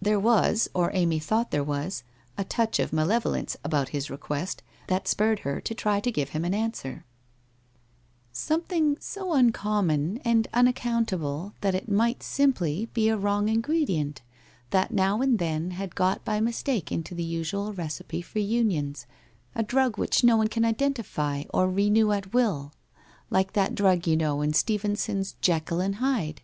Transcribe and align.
There 0.00 0.20
was, 0.20 0.70
or 0.72 0.92
Amy 0.94 1.18
thought 1.18 1.50
there 1.50 1.64
was, 1.64 2.04
a 2.38 2.44
touch 2.44 2.78
of 2.78 2.92
malevolence 2.92 3.56
about 3.64 3.88
his 3.88 4.08
request 4.08 4.62
that 4.86 5.08
spurred 5.08 5.40
her 5.40 5.60
to 5.62 5.74
try 5.74 5.98
to 5.98 6.12
give 6.12 6.28
him 6.28 6.44
an 6.44 6.54
answer. 6.54 7.02
90 7.02 7.02
WHITE 7.02 7.02
HOSE 7.02 7.46
OF 7.50 7.90
WEARY 7.90 8.28
LEAF' 8.28 8.36
Something 8.36 8.96
so 9.00 9.32
uncommon 9.32 10.18
and 10.24 10.46
unaccountable 10.54 11.54
that 11.62 11.74
it 11.74 11.88
might 11.90 12.22
simply 12.22 12.88
be 12.94 13.08
a 13.08 13.16
wrong 13.16 13.48
ingredient, 13.48 14.22
that 14.70 14.92
now 14.94 15.20
and 15.20 15.40
then, 15.40 15.72
had 15.72 15.96
got 15.96 16.24
by 16.24 16.38
mistake 16.38 16.92
into 16.92 17.12
the 17.16 17.24
usual 17.24 17.72
recipe 17.72 18.22
for 18.22 18.38
unions, 18.38 19.06
a 19.56 19.64
drug 19.64 19.98
which 19.98 20.22
no 20.22 20.36
one 20.36 20.46
can 20.46 20.64
identify 20.64 21.42
or 21.52 21.68
renew 21.68 22.12
at 22.12 22.32
will, 22.32 22.70
like 23.28 23.54
that 23.54 23.74
drug, 23.74 24.06
you 24.06 24.16
know, 24.16 24.40
in 24.40 24.52
Stevenson's 24.52 25.34
Jekyll 25.40 25.80
and 25.80 25.96
Hyde! 25.96 26.42